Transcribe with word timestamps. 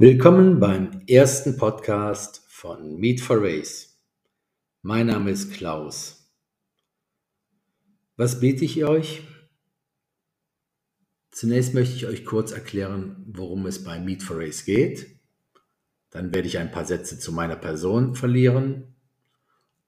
Willkommen 0.00 0.60
beim 0.60 1.02
ersten 1.08 1.56
Podcast 1.56 2.44
von 2.46 3.00
Meet 3.00 3.20
for 3.20 3.42
Race. 3.42 3.98
Mein 4.80 5.08
Name 5.08 5.32
ist 5.32 5.52
Klaus. 5.52 6.32
Was 8.14 8.38
biete 8.38 8.64
ich 8.64 8.84
euch? 8.84 9.22
Zunächst 11.32 11.74
möchte 11.74 11.96
ich 11.96 12.06
euch 12.06 12.24
kurz 12.24 12.52
erklären, 12.52 13.24
worum 13.26 13.66
es 13.66 13.82
bei 13.82 13.98
Meet 13.98 14.22
for 14.22 14.38
Race 14.38 14.64
geht. 14.64 15.18
Dann 16.10 16.32
werde 16.32 16.46
ich 16.46 16.58
ein 16.58 16.70
paar 16.70 16.84
Sätze 16.84 17.18
zu 17.18 17.32
meiner 17.32 17.56
Person 17.56 18.14
verlieren 18.14 18.94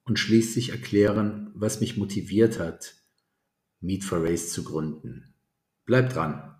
und 0.03 0.19
schließlich 0.19 0.71
erklären, 0.71 1.51
was 1.55 1.79
mich 1.79 1.95
motiviert 1.95 2.59
hat, 2.59 2.95
Meet 3.79 4.03
for 4.03 4.21
Race 4.21 4.51
zu 4.51 4.65
gründen. 4.65 5.33
Bleibt 5.85 6.15
dran! 6.15 6.57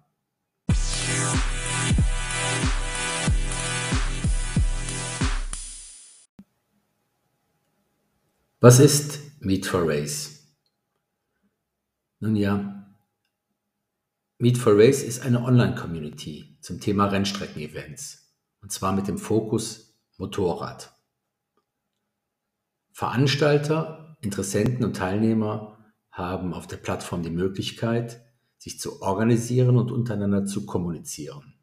Was 8.64 8.80
ist 8.80 9.20
Meet 9.40 9.66
for 9.66 9.88
Race? 9.88 10.56
Nun 12.20 12.36
ja, 12.36 12.96
Meet 14.38 14.60
for 14.60 14.78
Race 14.78 15.02
ist 15.02 15.24
eine 15.24 15.42
Online-Community 15.44 16.60
zum 16.62 16.80
Thema 16.80 17.08
Rennstrecken-Events 17.08 18.36
und 18.62 18.72
zwar 18.72 18.94
mit 18.94 19.08
dem 19.08 19.18
Fokus 19.18 19.98
Motorrad. 20.18 20.96
Veranstalter, 22.92 24.16
Interessenten 24.22 24.86
und 24.86 24.96
Teilnehmer 24.96 25.84
haben 26.12 26.54
auf 26.54 26.68
der 26.68 26.78
Plattform 26.78 27.24
die 27.24 27.32
Möglichkeit, 27.32 28.24
sich 28.60 28.80
zu 28.80 29.02
organisieren 29.02 29.76
und 29.76 29.92
untereinander 29.92 30.46
zu 30.46 30.68
kommunizieren. 30.68 31.56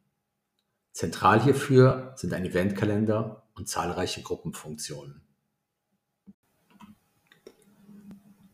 Zentral 0.90 1.44
hierfür 1.44 2.14
sind 2.16 2.32
ein 2.32 2.44
Eventkalender 2.44 3.48
und 3.54 3.68
zahlreiche 3.68 4.22
Gruppenfunktionen. 4.22 5.27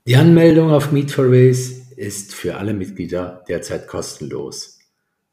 Die 0.07 0.17
Anmeldung 0.17 0.71
auf 0.71 0.93
Meet 0.93 1.13
for 1.13 1.25
Race 1.27 1.91
ist 1.97 2.35
für 2.35 2.59
alle 2.59 2.75
Mitglieder 2.75 3.43
derzeit 3.49 3.89
kostenlos. 3.89 4.79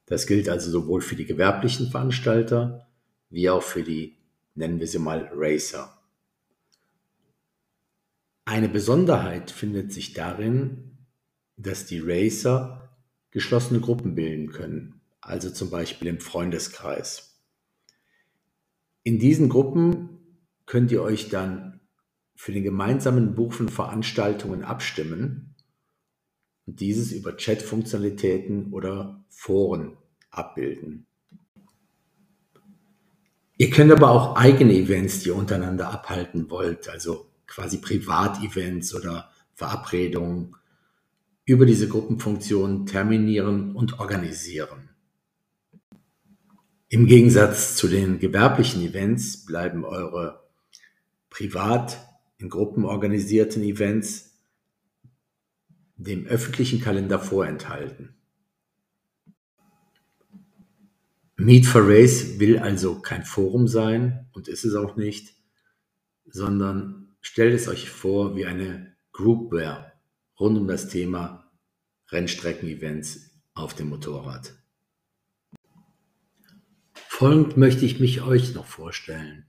Das 0.05 0.27
gilt 0.27 0.47
also 0.47 0.71
sowohl 0.71 1.01
für 1.01 1.17
die 1.17 1.25
gewerblichen 1.25 1.91
Veranstalter 1.91 2.87
wie 3.29 3.49
auch 3.49 3.63
für 3.63 3.83
die, 3.83 4.15
nennen 4.55 4.79
wir 4.79 4.87
sie 4.87 4.99
mal, 4.99 5.29
Racer. 5.33 6.01
Eine 8.45 8.69
Besonderheit 8.69 9.51
findet 9.51 9.91
sich 9.91 10.13
darin, 10.13 10.99
dass 11.57 11.85
die 11.85 11.99
Racer 11.99 12.95
geschlossene 13.31 13.81
Gruppen 13.81 14.15
bilden 14.15 14.53
können, 14.53 15.01
also 15.19 15.49
zum 15.49 15.69
Beispiel 15.69 16.07
im 16.07 16.21
Freundeskreis. 16.21 17.41
In 19.03 19.19
diesen 19.19 19.49
Gruppen 19.49 20.19
könnt 20.65 20.93
ihr 20.93 21.01
euch 21.01 21.27
dann 21.27 21.80
für 22.41 22.51
den 22.51 22.63
gemeinsamen 22.63 23.35
Buch 23.35 23.53
von 23.53 23.69
Veranstaltungen 23.69 24.63
abstimmen 24.63 25.53
und 26.65 26.79
dieses 26.79 27.11
über 27.11 27.37
Chat-Funktionalitäten 27.37 28.73
oder 28.73 29.23
Foren 29.29 29.95
abbilden. 30.31 31.05
Ihr 33.57 33.69
könnt 33.69 33.91
aber 33.91 34.09
auch 34.09 34.35
eigene 34.37 34.73
Events, 34.73 35.19
die 35.19 35.29
ihr 35.29 35.35
untereinander 35.35 35.91
abhalten 35.91 36.49
wollt, 36.49 36.89
also 36.89 37.29
quasi 37.45 37.77
Privatevents 37.77 38.95
oder 38.95 39.29
Verabredungen, 39.53 40.55
über 41.45 41.67
diese 41.67 41.87
Gruppenfunktion 41.87 42.87
terminieren 42.87 43.75
und 43.75 43.99
organisieren. 43.99 44.89
Im 46.89 47.05
Gegensatz 47.05 47.75
zu 47.75 47.87
den 47.87 48.17
gewerblichen 48.17 48.81
Events 48.81 49.45
bleiben 49.45 49.85
eure 49.85 50.49
Privat- 51.29 52.07
in 52.41 52.49
Gruppen 52.49 52.85
organisierten 52.85 53.63
Events 53.63 54.39
dem 55.95 56.25
öffentlichen 56.25 56.81
Kalender 56.81 57.19
vorenthalten. 57.19 58.15
Meet 61.37 61.65
for 61.65 61.87
Race 61.87 62.39
will 62.39 62.59
also 62.59 62.99
kein 62.99 63.23
Forum 63.23 63.67
sein 63.67 64.27
und 64.33 64.47
ist 64.47 64.63
es 64.63 64.75
auch 64.75 64.95
nicht, 64.95 65.35
sondern 66.25 67.15
stellt 67.21 67.53
es 67.53 67.67
euch 67.67 67.89
vor 67.89 68.35
wie 68.35 68.45
eine 68.45 68.95
Groupware 69.11 69.91
rund 70.39 70.57
um 70.57 70.67
das 70.67 70.89
Thema 70.89 71.51
Rennstrecken-Events 72.11 73.31
auf 73.53 73.73
dem 73.73 73.89
Motorrad. 73.89 74.53
Folgend 76.93 77.57
möchte 77.57 77.85
ich 77.85 77.99
mich 77.99 78.21
euch 78.21 78.53
noch 78.55 78.65
vorstellen. 78.65 79.45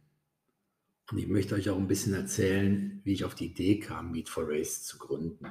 Und 1.11 1.19
ich 1.19 1.27
möchte 1.27 1.55
euch 1.55 1.69
auch 1.69 1.77
ein 1.77 1.89
bisschen 1.89 2.15
erzählen, 2.15 3.01
wie 3.05 3.13
ich 3.13 3.25
auf 3.25 3.35
die 3.35 3.47
Idee 3.47 3.79
kam, 3.79 4.13
Meet 4.13 4.29
for 4.29 4.45
Race 4.47 4.85
zu 4.85 4.99
gründen. 4.99 5.47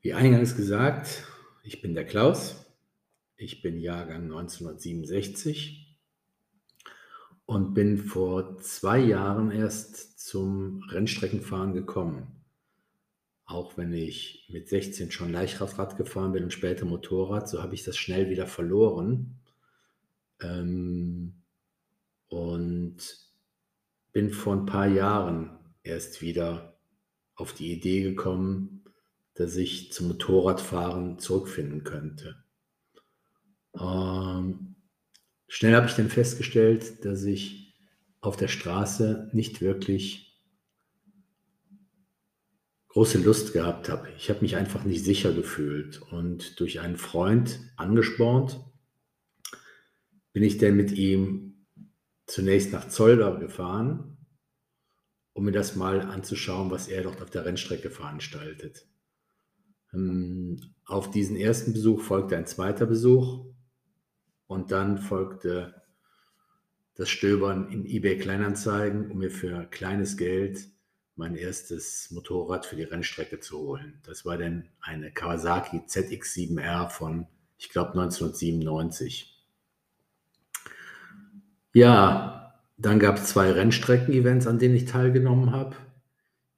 Wie 0.00 0.12
eingangs 0.12 0.56
gesagt, 0.56 1.24
ich 1.62 1.80
bin 1.80 1.94
der 1.94 2.04
Klaus. 2.04 2.64
Ich 3.36 3.62
bin 3.62 3.78
Jahrgang 3.78 4.24
1967 4.24 5.98
und 7.46 7.74
bin 7.74 7.98
vor 7.98 8.58
zwei 8.58 8.98
Jahren 8.98 9.50
erst 9.50 10.18
zum 10.18 10.82
Rennstreckenfahren 10.84 11.74
gekommen. 11.74 12.44
Auch 13.44 13.76
wenn 13.76 13.92
ich 13.92 14.48
mit 14.50 14.68
16 14.68 15.10
schon 15.10 15.32
Leichtrad 15.32 15.96
gefahren 15.96 16.32
bin 16.32 16.44
und 16.44 16.52
später 16.52 16.86
Motorrad, 16.86 17.48
so 17.48 17.62
habe 17.62 17.74
ich 17.74 17.84
das 17.84 17.96
schnell 17.96 18.30
wieder 18.30 18.46
verloren. 18.46 19.40
Ähm, 20.40 21.42
und 22.28 23.23
bin 24.14 24.30
vor 24.30 24.54
ein 24.54 24.64
paar 24.64 24.86
Jahren 24.86 25.58
erst 25.82 26.22
wieder 26.22 26.78
auf 27.34 27.52
die 27.52 27.72
Idee 27.72 28.02
gekommen, 28.02 28.84
dass 29.34 29.56
ich 29.56 29.92
zum 29.92 30.08
Motorradfahren 30.08 31.18
zurückfinden 31.18 31.82
könnte. 31.82 32.36
Ähm, 33.78 34.76
schnell 35.48 35.74
habe 35.74 35.86
ich 35.86 35.94
dann 35.94 36.08
festgestellt, 36.08 37.04
dass 37.04 37.24
ich 37.24 37.74
auf 38.20 38.36
der 38.36 38.46
Straße 38.48 39.30
nicht 39.32 39.60
wirklich 39.60 40.40
große 42.88 43.18
Lust 43.18 43.52
gehabt 43.52 43.88
habe. 43.88 44.08
Ich 44.16 44.30
habe 44.30 44.42
mich 44.42 44.54
einfach 44.54 44.84
nicht 44.84 45.04
sicher 45.04 45.32
gefühlt 45.32 46.00
und 46.12 46.60
durch 46.60 46.78
einen 46.78 46.96
Freund 46.96 47.58
angespornt 47.76 48.60
bin 50.32 50.44
ich 50.44 50.58
dann 50.58 50.76
mit 50.76 50.92
ihm 50.92 51.53
zunächst 52.26 52.72
nach 52.72 52.88
Zolder 52.88 53.36
gefahren, 53.38 54.16
um 55.32 55.44
mir 55.44 55.52
das 55.52 55.76
mal 55.76 56.00
anzuschauen, 56.00 56.70
was 56.70 56.88
er 56.88 57.02
dort 57.02 57.20
auf 57.22 57.30
der 57.30 57.44
Rennstrecke 57.44 57.90
veranstaltet. 57.90 58.86
Ähm, 59.92 60.60
auf 60.86 61.10
diesen 61.10 61.36
ersten 61.36 61.72
Besuch 61.72 62.00
folgte 62.02 62.36
ein 62.36 62.46
zweiter 62.46 62.86
Besuch 62.86 63.44
und 64.46 64.70
dann 64.70 64.98
folgte 64.98 65.82
das 66.94 67.08
Stöbern 67.08 67.70
in 67.70 67.84
eBay 67.84 68.18
Kleinanzeigen, 68.18 69.10
um 69.10 69.18
mir 69.18 69.30
für 69.30 69.66
kleines 69.66 70.16
Geld 70.16 70.68
mein 71.16 71.36
erstes 71.36 72.10
Motorrad 72.10 72.66
für 72.66 72.76
die 72.76 72.82
Rennstrecke 72.82 73.40
zu 73.40 73.58
holen. 73.58 74.00
Das 74.04 74.24
war 74.24 74.36
dann 74.36 74.68
eine 74.80 75.12
Kawasaki 75.12 75.78
ZX7R 75.86 76.88
von, 76.90 77.26
ich 77.56 77.68
glaube, 77.68 77.90
1997. 77.90 79.33
Ja, 81.74 82.54
dann 82.76 83.00
gab 83.00 83.16
es 83.16 83.26
zwei 83.26 83.50
Rennstrecken-Events, 83.50 84.46
an 84.46 84.60
denen 84.60 84.76
ich 84.76 84.84
teilgenommen 84.84 85.50
habe, 85.50 85.74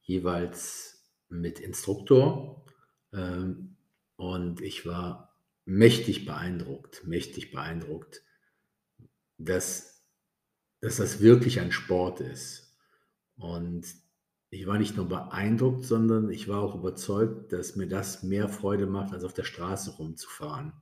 jeweils 0.02 1.02
mit 1.30 1.58
Instruktor. 1.58 2.66
Ähm, 3.14 3.76
und 4.16 4.60
ich 4.60 4.84
war 4.84 5.34
mächtig 5.64 6.26
beeindruckt, 6.26 7.06
mächtig 7.06 7.50
beeindruckt, 7.50 8.24
dass, 9.38 10.04
dass 10.82 10.96
das 10.96 11.20
wirklich 11.20 11.60
ein 11.60 11.72
Sport 11.72 12.20
ist. 12.20 12.76
Und 13.38 13.86
ich 14.50 14.66
war 14.66 14.78
nicht 14.78 14.98
nur 14.98 15.08
beeindruckt, 15.08 15.86
sondern 15.86 16.28
ich 16.28 16.46
war 16.46 16.60
auch 16.60 16.74
überzeugt, 16.74 17.54
dass 17.54 17.74
mir 17.74 17.88
das 17.88 18.22
mehr 18.22 18.50
Freude 18.50 18.84
macht, 18.84 19.14
als 19.14 19.24
auf 19.24 19.32
der 19.32 19.44
Straße 19.44 19.92
rumzufahren. 19.92 20.74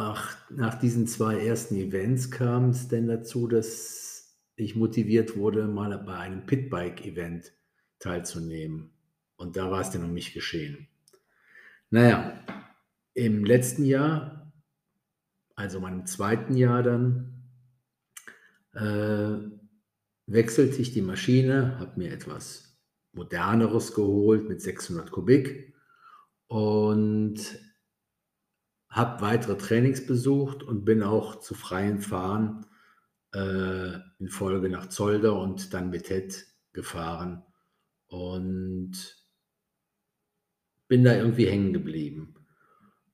Ach, 0.00 0.36
nach 0.48 0.78
diesen 0.78 1.08
zwei 1.08 1.44
ersten 1.44 1.74
Events 1.74 2.30
kam 2.30 2.70
es 2.70 2.86
denn 2.86 3.08
dazu, 3.08 3.48
dass 3.48 4.38
ich 4.54 4.76
motiviert 4.76 5.36
wurde, 5.36 5.66
mal 5.66 5.98
bei 5.98 6.16
einem 6.16 6.46
Pitbike-Event 6.46 7.52
teilzunehmen. 7.98 8.92
Und 9.34 9.56
da 9.56 9.72
war 9.72 9.80
es 9.80 9.90
dann 9.90 10.04
um 10.04 10.12
mich 10.14 10.34
geschehen. 10.34 10.86
Naja, 11.90 12.40
im 13.14 13.44
letzten 13.44 13.84
Jahr, 13.84 14.52
also 15.56 15.80
meinem 15.80 16.06
zweiten 16.06 16.56
Jahr 16.56 16.84
dann, 16.84 17.42
äh, 18.74 19.50
wechselte 20.26 20.80
ich 20.80 20.92
die 20.92 21.02
Maschine, 21.02 21.76
habe 21.80 21.98
mir 21.98 22.12
etwas 22.12 22.78
moderneres 23.14 23.94
geholt 23.94 24.48
mit 24.48 24.62
600 24.62 25.10
Kubik 25.10 25.74
und 26.46 27.67
habe 28.88 29.20
weitere 29.20 29.56
Trainings 29.56 30.06
besucht 30.06 30.62
und 30.62 30.84
bin 30.84 31.02
auch 31.02 31.40
zu 31.40 31.54
freien 31.54 32.00
Fahren 32.00 32.66
äh, 33.34 33.94
in 34.18 34.28
Folge 34.28 34.68
nach 34.68 34.88
Zolder 34.88 35.38
und 35.38 35.74
dann 35.74 35.90
mit 35.90 36.06
Ted 36.06 36.46
gefahren 36.72 37.42
und 38.06 39.18
bin 40.88 41.04
da 41.04 41.14
irgendwie 41.14 41.46
hängen 41.46 41.72
geblieben. 41.72 42.34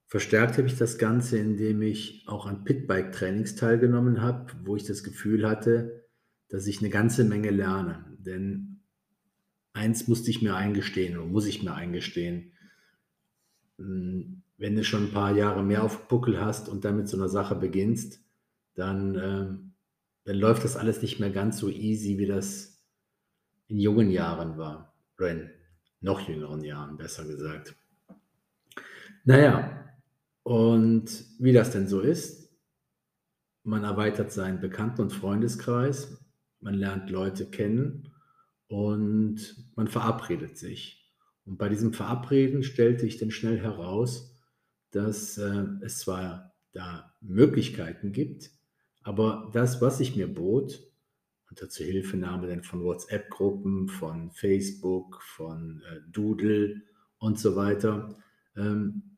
Verstärkt 0.07 0.57
habe 0.57 0.67
ich 0.67 0.77
das 0.77 0.97
Ganze, 0.97 1.37
indem 1.39 1.81
ich 1.81 2.23
auch 2.27 2.45
an 2.45 2.63
Pitbike-Trainings 2.63 3.55
teilgenommen 3.55 4.21
habe, 4.21 4.53
wo 4.63 4.75
ich 4.75 4.85
das 4.85 5.03
Gefühl 5.03 5.47
hatte, 5.47 6.05
dass 6.47 6.67
ich 6.67 6.79
eine 6.79 6.89
ganze 6.89 7.25
Menge 7.25 7.49
lerne. 7.49 8.05
Denn 8.19 8.81
eins 9.73 10.07
musste 10.07 10.29
ich 10.29 10.41
mir 10.41 10.55
eingestehen 10.55 11.17
und 11.17 11.31
muss 11.31 11.47
ich 11.47 11.63
mir 11.63 11.73
eingestehen. 11.73 12.53
Hm, 13.77 14.43
wenn 14.57 14.75
du 14.75 14.83
schon 14.83 15.05
ein 15.05 15.11
paar 15.11 15.35
Jahre 15.35 15.63
mehr 15.63 15.83
auf 15.83 16.07
Buckel 16.07 16.39
hast 16.39 16.69
und 16.69 16.85
dann 16.85 16.97
mit 16.97 17.07
so 17.07 17.17
einer 17.17 17.29
Sache 17.29 17.55
beginnst, 17.55 18.21
dann, 18.75 19.15
äh, 19.15 19.47
dann 20.25 20.35
läuft 20.37 20.63
das 20.63 20.77
alles 20.77 21.01
nicht 21.01 21.19
mehr 21.19 21.29
ganz 21.29 21.57
so 21.57 21.69
easy, 21.69 22.17
wie 22.17 22.27
das 22.27 22.81
in 23.67 23.79
jungen 23.79 24.09
Jahren 24.09 24.57
war. 24.57 24.93
Oder 25.17 25.31
in 25.31 25.49
noch 26.01 26.27
jüngeren 26.27 26.63
Jahren, 26.63 26.97
besser 26.97 27.25
gesagt. 27.25 27.75
Naja, 29.23 29.89
und 30.43 31.25
wie 31.39 31.53
das 31.53 31.71
denn 31.71 31.87
so 31.87 31.99
ist, 32.01 32.49
man 33.63 33.83
erweitert 33.83 34.31
seinen 34.31 34.61
Bekannten- 34.61 35.01
und 35.01 35.13
Freundeskreis, 35.13 36.23
man 36.61 36.75
lernt 36.75 37.09
Leute 37.09 37.47
kennen 37.49 38.11
und 38.67 39.65
man 39.75 39.87
verabredet 39.87 40.57
sich. 40.57 41.11
Und 41.45 41.57
bei 41.57 41.69
diesem 41.69 41.93
Verabreden 41.93 42.61
stellte 42.63 43.07
ich 43.07 43.17
dann 43.17 43.31
schnell 43.31 43.59
heraus, 43.59 44.34
dass 44.95 45.37
äh, 45.37 45.65
es 45.81 45.99
zwar 45.99 46.55
da 46.71 47.13
Möglichkeiten 47.19 48.13
gibt, 48.13 48.49
aber 49.03 49.51
das, 49.53 49.81
was 49.81 49.99
ich 49.99 50.15
mir 50.15 50.33
bot, 50.33 50.81
unter 51.49 51.69
Zuhilfenahme 51.69 52.47
dann 52.47 52.63
von 52.63 52.81
WhatsApp-Gruppen, 52.81 53.89
von 53.89 54.31
Facebook, 54.31 55.21
von 55.21 55.83
äh, 55.91 55.99
Doodle 56.09 56.81
und 57.17 57.37
so 57.37 57.57
weiter, 57.57 58.17
ähm, 58.55 59.17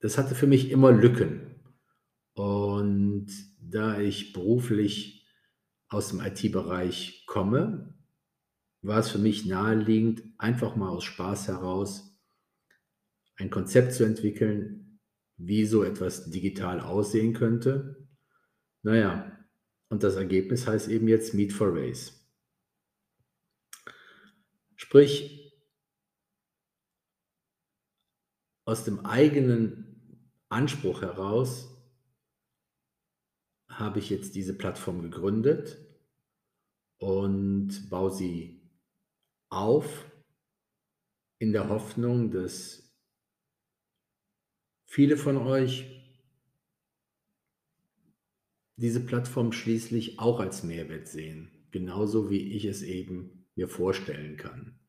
das 0.00 0.18
hatte 0.18 0.34
für 0.34 0.48
mich 0.48 0.70
immer 0.70 0.90
Lücken. 0.90 1.54
Und 2.34 3.28
da 3.60 4.00
ich 4.00 4.32
beruflich 4.32 5.28
aus 5.88 6.08
dem 6.08 6.20
IT-Bereich 6.20 7.24
komme, 7.26 7.94
war 8.82 8.98
es 8.98 9.10
für 9.10 9.18
mich 9.18 9.46
naheliegend, 9.46 10.24
einfach 10.38 10.74
mal 10.74 10.88
aus 10.88 11.04
Spaß 11.04 11.46
heraus 11.46 12.09
ein 13.40 13.50
Konzept 13.50 13.92
zu 13.94 14.04
entwickeln, 14.04 15.00
wie 15.36 15.64
so 15.64 15.82
etwas 15.84 16.30
digital 16.30 16.80
aussehen 16.80 17.32
könnte. 17.32 18.08
Naja, 18.82 19.38
und 19.88 20.02
das 20.02 20.16
Ergebnis 20.16 20.66
heißt 20.66 20.88
eben 20.88 21.08
jetzt 21.08 21.34
Meet 21.34 21.52
for 21.52 21.74
Race. 21.74 22.16
Sprich, 24.76 25.40
aus 28.64 28.84
dem 28.84 29.04
eigenen 29.04 30.30
Anspruch 30.48 31.02
heraus 31.02 31.68
habe 33.68 33.98
ich 33.98 34.10
jetzt 34.10 34.34
diese 34.34 34.56
Plattform 34.56 35.02
gegründet 35.02 35.78
und 36.98 37.88
baue 37.88 38.10
sie 38.10 38.70
auf 39.48 40.10
in 41.38 41.52
der 41.52 41.68
Hoffnung, 41.68 42.30
dass 42.30 42.89
viele 44.90 45.16
von 45.16 45.36
euch 45.36 45.86
diese 48.74 48.98
Plattform 48.98 49.52
schließlich 49.52 50.18
auch 50.18 50.40
als 50.40 50.64
Mehrwert 50.64 51.06
sehen, 51.06 51.48
genauso 51.70 52.28
wie 52.28 52.56
ich 52.56 52.64
es 52.64 52.82
eben 52.82 53.46
mir 53.54 53.68
vorstellen 53.68 54.36
kann. 54.36 54.80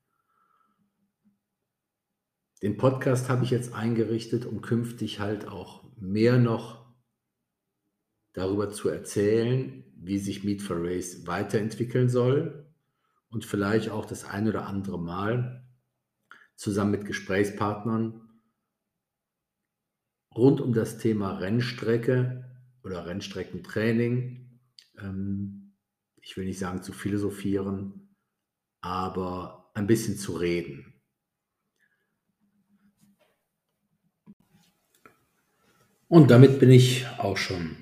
Den 2.63 2.77
Podcast 2.77 3.29
habe 3.29 3.43
ich 3.43 3.51
jetzt 3.51 3.75
eingerichtet, 3.75 4.47
um 4.47 4.61
künftig 4.61 5.19
halt 5.19 5.47
auch 5.47 5.83
mehr 5.97 6.39
noch 6.39 6.91
darüber 8.33 8.71
zu 8.71 8.89
erzählen, 8.89 9.83
wie 9.95 10.17
sich 10.17 10.43
Meet 10.43 10.63
for 10.63 10.77
Race 10.83 11.27
weiterentwickeln 11.27 12.09
soll 12.09 12.73
und 13.29 13.45
vielleicht 13.45 13.91
auch 13.91 14.05
das 14.05 14.25
ein 14.25 14.47
oder 14.47 14.65
andere 14.65 14.99
Mal 14.99 15.63
zusammen 16.55 16.89
mit 16.89 17.05
Gesprächspartnern 17.05 18.30
rund 20.35 20.61
um 20.61 20.73
das 20.73 20.97
Thema 20.97 21.37
Rennstrecke 21.37 22.45
oder 22.83 23.05
Rennstreckentraining, 23.05 24.59
ähm, 24.99 25.73
ich 26.21 26.37
will 26.37 26.45
nicht 26.45 26.59
sagen 26.59 26.83
zu 26.83 26.93
philosophieren, 26.93 28.15
aber 28.81 29.71
ein 29.73 29.87
bisschen 29.87 30.17
zu 30.17 30.33
reden. 30.33 31.01
Und 36.07 36.29
damit 36.29 36.59
bin 36.59 36.71
ich 36.71 37.07
auch 37.19 37.37
schon 37.37 37.77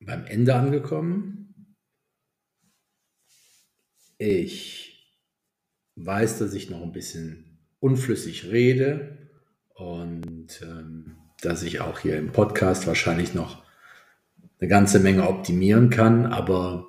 beim 0.00 0.24
Ende 0.24 0.54
angekommen. 0.54 1.76
Ich 4.16 5.14
weiß, 5.96 6.38
dass 6.38 6.54
ich 6.54 6.70
noch 6.70 6.82
ein 6.82 6.92
bisschen 6.92 7.58
unflüssig 7.78 8.46
rede 8.46 9.30
und 9.74 10.62
ähm, 10.62 11.25
dass 11.40 11.62
ich 11.62 11.80
auch 11.80 11.98
hier 12.00 12.16
im 12.16 12.32
Podcast 12.32 12.86
wahrscheinlich 12.86 13.34
noch 13.34 13.62
eine 14.58 14.68
ganze 14.68 14.98
Menge 15.00 15.28
optimieren 15.28 15.90
kann, 15.90 16.26
aber 16.26 16.86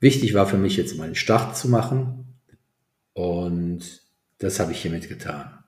wichtig 0.00 0.34
war 0.34 0.46
für 0.46 0.58
mich 0.58 0.76
jetzt 0.76 0.96
mal 0.96 1.04
einen 1.04 1.14
Start 1.14 1.56
zu 1.56 1.68
machen 1.68 2.40
und 3.12 4.02
das 4.38 4.60
habe 4.60 4.72
ich 4.72 4.82
hiermit 4.82 5.08
getan. 5.08 5.58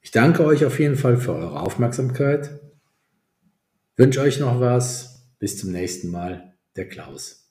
Ich 0.00 0.10
danke 0.10 0.44
euch 0.44 0.64
auf 0.64 0.78
jeden 0.78 0.96
Fall 0.96 1.16
für 1.16 1.34
eure 1.34 1.60
Aufmerksamkeit. 1.60 2.60
Wünsche 3.96 4.20
euch 4.20 4.38
noch 4.38 4.60
was. 4.60 5.26
Bis 5.38 5.58
zum 5.58 5.72
nächsten 5.72 6.10
Mal. 6.10 6.54
Der 6.76 6.88
Klaus. 6.88 7.48